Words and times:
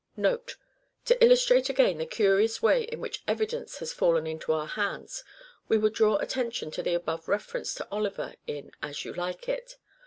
Note. 0.17 0.55
To 1.05 1.23
illustrate 1.23 1.69
again 1.69 1.99
the 1.99 2.07
curious 2.07 2.59
way 2.59 2.81
in 2.85 2.99
which 2.99 3.21
evidence 3.27 3.77
has 3.77 3.93
fallen 3.93 4.25
into 4.25 4.51
our 4.51 4.65
hands, 4.65 5.23
we 5.67 5.77
would 5.77 5.93
draw 5.93 6.17
attention 6.17 6.71
to 6.71 6.81
the 6.81 6.95
above 6.95 7.27
reference 7.27 7.75
to 7.75 7.87
Oliver 7.91 8.33
in 8.47 8.71
"As 8.81 9.05
You 9.05 9.13
Like 9.13 9.47
It." 9.47 9.77